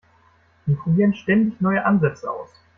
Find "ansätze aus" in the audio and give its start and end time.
1.85-2.49